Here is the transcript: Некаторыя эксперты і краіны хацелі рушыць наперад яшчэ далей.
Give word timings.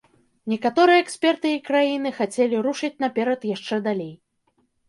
Некаторыя 0.53 1.03
эксперты 1.03 1.51
і 1.55 1.59
краіны 1.69 2.13
хацелі 2.21 2.65
рушыць 2.69 2.93
наперад 3.07 3.47
яшчэ 3.55 3.75
далей. 3.91 4.13